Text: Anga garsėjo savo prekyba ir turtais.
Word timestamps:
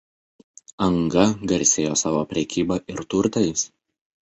Anga 0.85 1.25
garsėjo 1.51 1.93
savo 2.03 2.25
prekyba 2.33 2.81
ir 2.95 3.07
turtais. 3.15 3.71